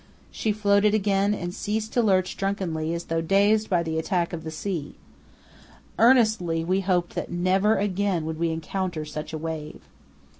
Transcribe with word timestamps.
She 0.31 0.51
floated 0.51 0.95
again 0.95 1.35
and 1.35 1.53
ceased 1.53 1.93
to 1.93 2.01
lurch 2.01 2.35
drunkenly 2.35 2.91
as 2.95 3.03
though 3.03 3.21
dazed 3.21 3.69
by 3.69 3.83
the 3.83 3.99
attack 3.99 4.33
of 4.33 4.43
the 4.43 4.49
sea. 4.49 4.95
Earnestly 5.99 6.63
we 6.63 6.79
hoped 6.79 7.13
that 7.13 7.31
never 7.31 7.77
again 7.77 8.25
would 8.25 8.39
we 8.39 8.49
encounter 8.49 9.05
such 9.05 9.31
a 9.31 9.37
wave. 9.37 9.81